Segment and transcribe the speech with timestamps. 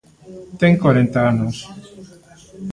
[0.59, 1.57] Ten corenta anos.